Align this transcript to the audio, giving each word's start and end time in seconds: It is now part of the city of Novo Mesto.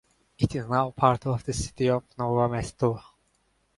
It 0.39 0.55
is 0.55 0.65
now 0.67 0.89
part 0.89 1.27
of 1.27 1.43
the 1.43 1.53
city 1.53 1.87
of 1.87 2.03
Novo 2.17 2.47
Mesto. 2.49 3.03